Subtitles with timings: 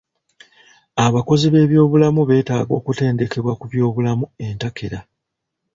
[1.05, 4.99] Abakozi b'ebyobulamu beetaga okutendekebwa ku by'obulamu entakera.